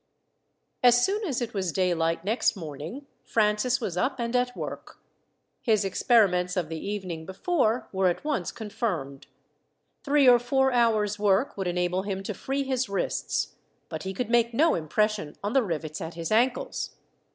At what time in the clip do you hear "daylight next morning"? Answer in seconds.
1.71-3.05